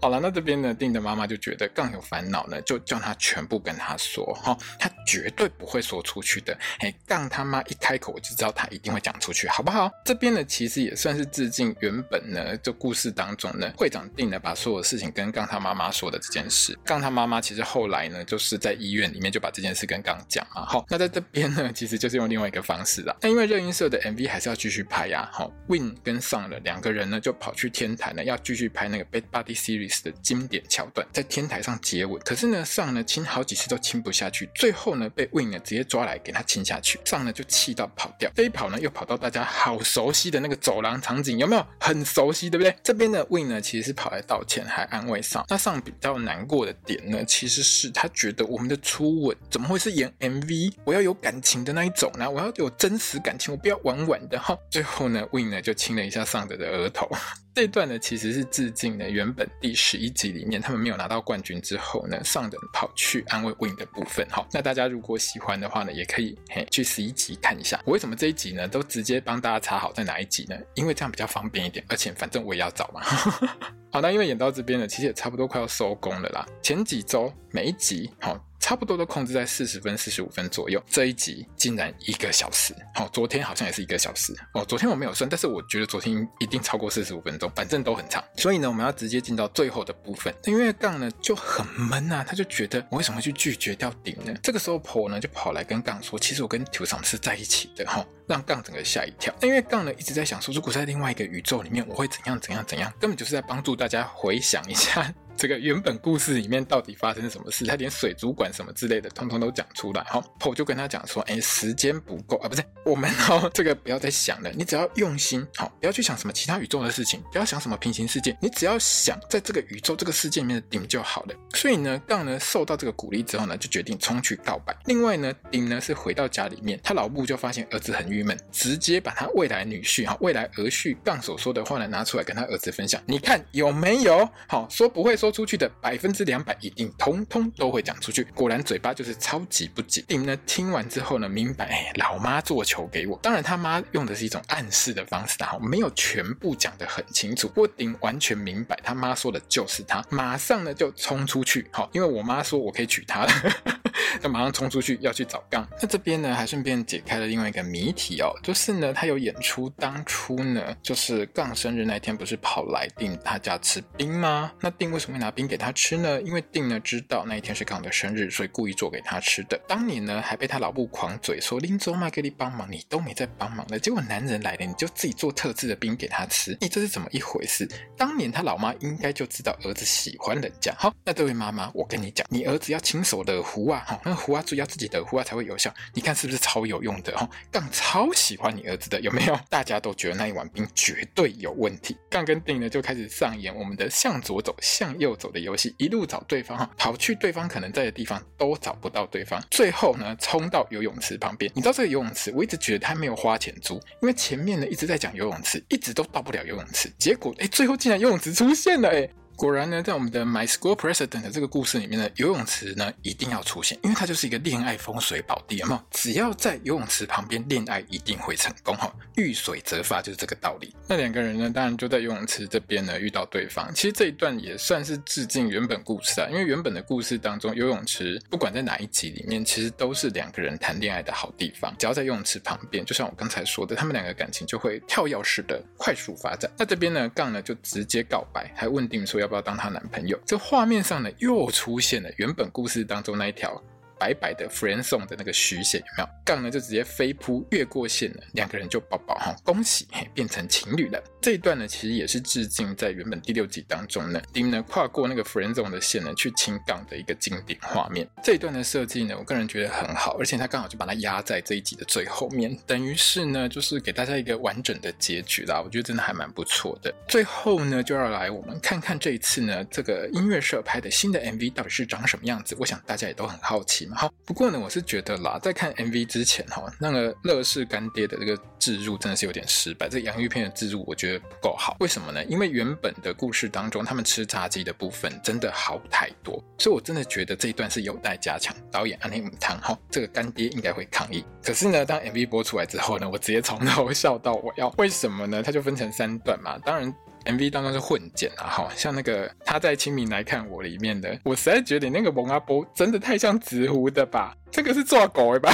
[0.00, 6.56] 好了，那这边呢，丁的妈妈就觉得杠有烦恼呢，就叫他全部跟他说哈，他绝对不会说出去的。
[6.78, 9.90] 嘿，杠他妈一开口，我就知道他一定会讲出去，好不好？
[10.04, 16.78] 这边呢，其实也算是致敬原本呢，这故事当中呢，会长定呢把所有事情跟杠他妈妈说的这件事。
[16.84, 20.64] 杠他妈妈其实后来呢，就是在医院里面就把这件事跟杠讲嘛。
[20.64, 23.16] 好，那在这边呢， 其实就是用另外一个方式啦。
[23.20, 29.87] 那因为热音社的 MV 还是要继续拍呀，好，Win 跟上了两个人呢就跑去天台呢，要继续拍那个 Bad Body Series。
[30.02, 42.74] 的经典桥段，在天台上接吻，可是呢，上呢亲好几次都亲不下去，最后呢被 Win 呢直接抓来给他亲下去，上呢就气到跑掉，这一跑呢又跑到大家好熟悉的那个走廊场景，有没有很熟悉，对不对？
[42.82, 45.44] 这边的 Win 呢其实是跑来道歉，还安慰上。
[45.48, 50.72] 那上比较难过的点呢，其实是他觉得我们的初吻怎么会是演 MV？
[50.84, 54.58] 我要有感情的那一种呢，我要有真实感情，我不要玩玩的哈。
[54.70, 57.08] 最后呢，Win 呢就亲了一下上德的额头。
[57.54, 64.26] 这段呢，其实是致敬呢原本第十一集里面他们没有拿到冠军之后呢，上等跑去安慰 Win 的部分。
[64.28, 67.80] 好，那大家如果喜欢的话呢，也可以嘿去十一集看一下。
[67.84, 70.56] 我为什么这一集呢都直接帮大家查好在哪一集呢？
[70.74, 73.00] 因为这样比较方便一点，而且反正我也要找嘛。
[73.90, 76.44] 好，那因为演到这边呢，其实也差不多快要收工了啦。
[76.60, 78.47] 前几周每一集好。
[78.60, 80.82] 差不多都控制在四十分、四十五分左右。
[80.88, 84.64] 这一集竟然一个小时，好、哦，昨天好像也是一个小时哦。
[84.64, 88.22] 昨天我没有算，但是我觉得昨天一定超过四十五分钟，反正都很长。
[88.36, 90.34] 所以呢，我们要直接进到最后的部分。
[90.44, 94.34] 因为杠呢就很闷啊，他就觉得我为什么会去拒绝掉顶呢？
[94.42, 99.34] 这个时候婆呢就跑来跟杠说，其实我跟球场是在一起的哈、哦，让杠整个吓一跳。
[99.40, 105.14] 但因为杠呢一直在想说，如果在另外一个宇宙里面，我会怎样怎样怎样，根本就是在帮助大家回想一下。
[105.38, 107.64] 这个原本故事里面到底发生什么事？
[107.64, 110.02] 他连水族馆什么之类的，通通都讲出来。
[110.08, 121.34] 好，我就跟他讲说，哎，时间不够啊，不是我们哦，这个不要再想了，你只要用心，好，不要去想什么其他宇宙的事情，不要想什么平行世界，你只要想在这个宇宙这个世界里面的顶就好了。
[121.54, 124.76] 所以呢，杠呢受到这个鼓励之后呢，就决定冲去告白。
[124.86, 134.28] 另外呢，顶呢是回到家里面，他老母就发现儿子很郁闷，直接把他未来女婿哈，未来儿婿杠所说的话呢拿出来跟他儿子分享，你看有没有？
[134.48, 135.27] 好，说不会说。
[135.28, 138.24] 说出去的百分之两百一定通通都会讲出去。
[138.34, 140.02] 果然嘴巴就是超级不紧。
[140.08, 143.18] 丁呢听完之后呢，明白，哎，老妈做球给我。
[143.22, 147.46] 当然他妈用的是一种暗示的方式，然后没有全部讲得很清楚。
[147.48, 151.68] 不过丁完全明白他妈说的就是他，马上呢就冲出去。
[151.70, 153.32] 好，因为我妈说我可以娶她了。
[154.22, 164.50] 就马上冲出去要去找杠，那这边呢还顺便解开了另外一个谜题哦，就是呢他有演出当初呢就是杠生日那天不是跑来订他家吃冰吗？
[164.60, 166.20] 那丁为什么拿冰给他吃呢？
[166.22, 169.60] 因为丁呢知道那一天是杠的生日，所以故意做给他吃的。
[169.66, 177.68] 当年呢还被他老母狂嘴说林州麦给你帮忙，你都没在帮忙的，结果男人来了你就自己做特制的冰给他吃，你这是怎么一回事？
[177.96, 180.74] 当年他老妈应该就知道儿子喜欢人家。
[180.78, 185.72] 好，那这位妈妈我跟你讲，你儿子要亲手的壶啊，哈，那壶啊，注意要自己的壶啊才会有效。
[185.94, 187.16] 你看是不是超有用的？
[187.16, 189.38] 哈，杠超喜欢你儿子的，有没有？
[189.48, 191.96] 大家都觉得那一碗冰绝对有问题。
[192.10, 201.50] 杠跟丁呢就开始上演我们的向左走、向右走的游戏，一路找对方哈，跑去对方可能在的地方都找不到对方，最后呢冲到游泳池旁边。
[201.54, 206.90] 你知道这个游泳池，我一直觉得他没有花钱租，因为前面呢一直在讲游泳池，一直都到不了游泳池。
[206.98, 209.08] 结果哎，最后竟然游泳池出现了哎！
[209.38, 215.80] 果然呢，在我们的 My School President 的这个故事里面呢，游泳池呢一定要出现，因为它就是一个恋爱风水宝地，有没有？
[215.92, 218.92] 只要在游泳池旁边恋爱，一定会成功哈！
[219.14, 220.74] 遇水则发就是这个道理。
[220.88, 223.72] 那两个人呢，当然就在游泳池这边呢遇到对方。
[223.72, 231.72] 其实这一段也算是致敬原本故事啊，因为原本的故事当中，游泳池不管在哪一集里面，其实都是两个人谈恋爱的好地方。
[231.78, 236.50] 只要在游泳池旁边，就像我刚才说的，他们两个感情就会跳跃式的快速发展。
[236.58, 239.27] 那这边呢，杠呢就直接告白，还问定说要。
[239.28, 240.18] 要不要当她男朋友？
[240.24, 243.62] 这画面上呢，又出现了原本故事当中那一条。
[243.98, 246.08] 白白的 friend zone 的那个虚线有没有？
[246.24, 251.02] 杠呢就直接飞扑越过线了，两个人就抱抱哈，恭喜嘿，变成情侣了。
[251.20, 258.06] 这一段呢其实也是致敬在原本第六集当中呢，丁呢跨过那个 friend zone 的线呢去亲杠的一个经典画面。
[258.22, 265.60] 这一段的设计呢，我个人觉得很好，而且他刚好就把它压在这一集的最后面，等于是呢就是给大家一个完整的结局啦。
[265.62, 266.94] 我觉得真的还蛮不错的。
[267.08, 272.54] 最后呢就要来我们看看这一次呢这个音乐社拍的新的 MV 到底是长什么样子。
[272.58, 273.87] 我想大家也都很好奇。
[273.94, 279.88] 好，不过呢，我是觉得啦，在看 MV 之前哈，那个乐事干爹的这个置入真的是有点失败。
[279.88, 282.24] 这洋芋片的置入我觉得不够好，为什么呢？
[282.24, 288.54] 因为原本的故事当中，他们吃炸鸡的部分真的好太多，所以我真的觉得这一段是有待加强。
[288.70, 291.24] 导演安内姆汤哈，这个干爹应该会抗议。
[291.42, 294.68] 可是呢，当 MV 播出来之后呢，我直接从头 笑到我要。
[294.78, 295.42] 为什么呢？
[295.42, 296.94] 它就分成三段嘛，当然。
[297.28, 305.52] MV 当中是混剪啊，好，像那个他在清明来看我里面的，我实在觉得那个蒙阿波真的太像紫狐的吧，这个是做狗的吧。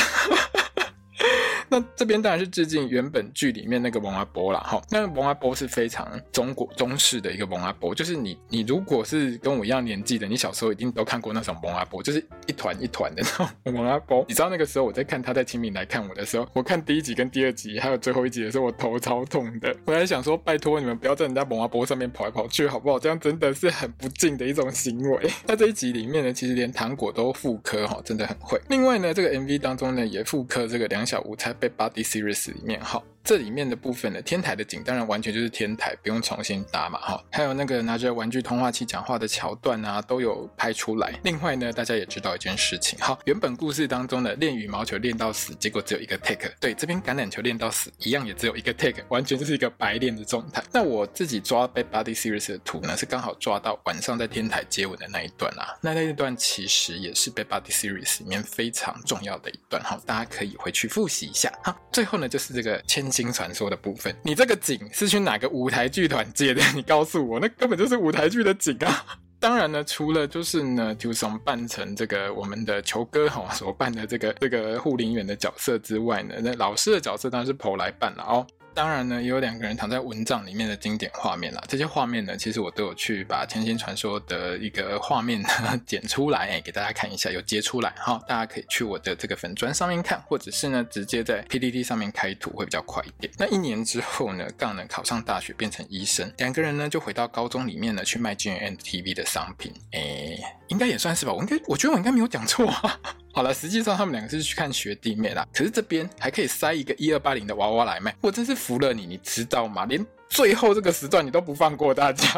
[1.74, 4.60] 那这边当然是致敬原本剧里面那个蒙阿波啦。
[4.60, 4.80] 哈。
[4.90, 14.24] 那蒙阿波是非常中国中式的一个蒙阿波，就是你你如果是跟我一样年纪的，你小时候一定都看过那种蒙阿波，就是一团一团的那种 蒙阿波。
[14.28, 19.74] 你知道那个时候我在看他在清明来看我的时候，我看第一集跟第二集还有最后一集的时候，我头超痛的。
[19.84, 22.98] 我还想说，拜托你们不要在人家蒙阿波上面跑来跑去，好不好？
[22.98, 25.30] 这样真的是很不敬的一种行为。
[25.46, 28.60] 那这一集里面呢，其实连糖果都复刻哈，真的很会。
[28.68, 33.03] 另外呢，这个 MV 当中呢，也复刻这个两小无猜被 Body Series 里面哈。
[33.24, 37.24] 这里面的部分呢，天台的景当然完全就是天台，不用重新搭嘛哈。
[37.32, 41.18] 还有那个拿着玩具通话器讲话的桥段啊，都有拍出来。
[41.24, 46.52] 另外呢，大家也知道一件事情，哈，原本故事当中的练羽毛球练到死，结果只有一个 take。
[46.60, 50.62] 对，这边橄榄球练到死，一样也只有一个 take，完全就是一个白练的状态。
[50.70, 55.74] 那我自己抓 Bad Body Series 的图呢，是刚好抓到晚上在天台接吻的那一段啊。
[55.80, 61.74] 那那一段其实也是 Bad Buddy Series 里面非常重要的一段哈，大家可以回去复习一下哈。
[61.90, 63.13] 最后呢，就是这个千。
[63.14, 66.61] 新传说的部分，你这个景是去哪个舞台剧团借的？
[66.74, 69.05] 你告诉我，那根本就是舞台剧的景啊！
[69.38, 78.44] 当然呢，除了就是呢就从扮成这个我们的球哥哈所扮的这个这个护林员的角色之外呢，那老师的角色当然是 p 来扮了哦。
[78.74, 81.62] 当然呢，也有两个人躺在蚊帐里面的经典画面啦。
[81.68, 88.20] 这些画面呢，其实我都有去把《千星传说》的一个画面呢剪出来，欸，给大家看一下，有截出来哈。
[88.26, 93.32] 大家可以去我的这个粉砖上面看，或者是呢直接在 PTT 上面开图会比较快一点。
[93.38, 99.72] 那一年之后呢，杠呢考上大学变成医生，两个人呢就回到高中里面呢去卖 GNTV 的商品。
[99.92, 101.32] 诶、欸，应该也算是吧。
[101.32, 103.00] 我应该，我觉得我应该没有讲错啊。
[103.35, 105.44] 好了，实际上他们两个是去看学弟妹啦。
[105.53, 109.85] 可是这边还可以塞一个一二八零的娃娃来卖，我真是服了你，你知道吗？
[109.87, 112.29] 连最后这个时段你都不放过大家。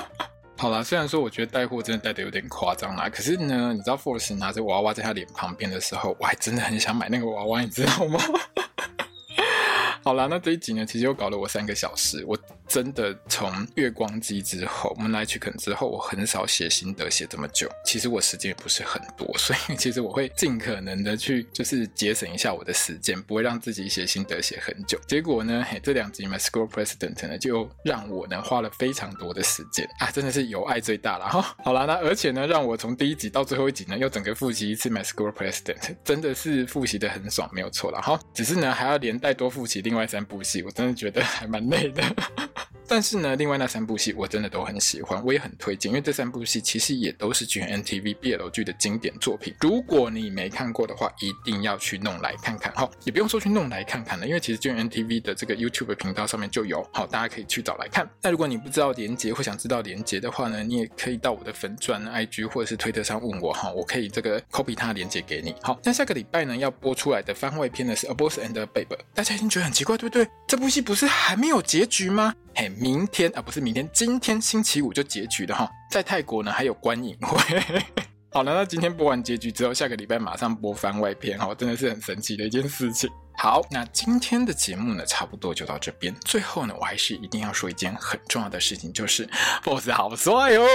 [0.56, 8.18] 好了，虽然说我觉得带货真的带的有点夸张啦，可是呢，你知道 Force 拿着娃娃在他脸旁边的时候，我还真的很想买那个娃娃，你知道吗？
[10.02, 12.24] 好啦，那这一集呢，其实又搞了我三个小时。
[12.26, 17.68] 我真的从月光机之后，我们来去肯之后，我很少写心得写这么久。
[17.84, 24.98] 其实我时间也不是很多， 所以其实我会尽可能的去就是节省一下我的时间，不会让自己写心得写很久。
[25.06, 31.54] 结果呢，嘿，这两集 My School President 呢，就让我呢花了非常多的时间啊，真的是有爱最大了哈。
[31.62, 38.18] 好啦，那而且呢，让我从第一集到最后一集呢，又整个复习一次 My School President，真的是复习的很爽，没有错了哈。
[38.32, 42.00] 只是呢，还要连带多复习另外三部戏，我真的觉得还蛮累的。
[42.90, 49.54] 但是呢，另外那三部戏我真的都很喜欢，我也很推荐，因为这三部戏其实也都是 GMMTV BL 剧的经典作品。
[49.60, 58.10] 如果你没看过的话，一定要去弄来看看哈，也不用说去弄来看看了，因为其实 GMMTV 的这个 YouTube 频道上面就有，好，大家可以去找来看。
[58.20, 65.54] 那如果你不知道连结或想知道连结的话呢，你也可以到我的粉钻 IG 或者是推特上问我哈，我可以这个 copy 它的连结给你。
[65.62, 70.26] 好，那下个礼拜呢要播出来的番外篇呢是 A Boss and a Babe，大家一定觉得很奇怪，对不对？
[70.48, 72.34] 这部戏不是还没有结局吗？
[72.54, 75.70] 嘿，明天啊，不是明天，今天星期五就结局了哈。
[75.90, 77.60] 在泰国呢，还有观影会。
[78.32, 83.10] 好了，那今天播完结局之后，下个礼拜马上播番外篇哈，真的是很神奇的一件事情。
[83.36, 86.14] 好，那今天的节目呢，差不多就到这边。
[86.24, 89.28] 最后呢，我还是一定要说一件很重要的事情，就是
[89.64, 90.66] BOSS 好帅哦。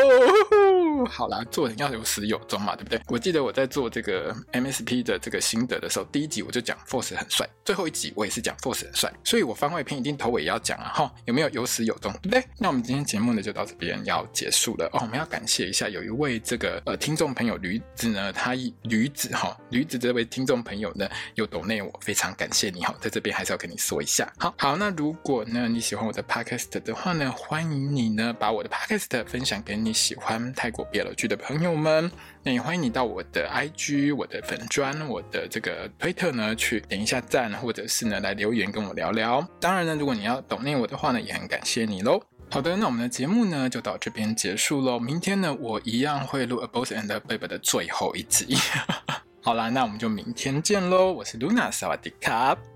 [1.04, 3.02] 好啦，做人要有始有终嘛，对不对？
[3.08, 12.44] 我记得我在做这个 MSP 的这个心得的时候，第一集我就讲 Force 很帅，最后一集我也是讲 Force 很帅，所以我番外篇一定头尾也要讲啊，哈，有没有有始有终，对不对？
[12.60, 32.12] 那我们今天节目呢就到这边要结束了哦，我们要感谢一下有一位这个呃听众朋友驴子呢，他驴子哈，驴子这位听众朋友呢又抖内我，非常感谢你哈，在这边还是要跟你说一下，好好，那如果呢你喜欢我的 Podcast 的话呢，欢迎你呢把我的 Podcast 分享给你喜欢泰国 BL 剧的朋友们，
[32.44, 39.48] 那也欢迎你到我的 IG、我的粉专、我的这个推特呢，去点一下赞，或者是呢来留言跟我聊聊。
[39.60, 42.22] 当然呢，如果你要懂内我的话呢，也很感谢你喽。
[42.52, 45.00] 好的，那我们的节目呢就到这边结束喽。
[45.00, 48.56] 明天呢，我一样会录《A Boss and a Babe》的最后一集。
[49.42, 51.12] 好啦，那我们就明天见喽。
[51.12, 52.75] 我是 Luna，萨瓦迪卡。